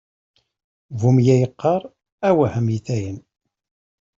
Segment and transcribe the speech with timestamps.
[0.99, 1.81] Bu meyya iqqaṛ:
[2.29, 3.17] awah a mitayen!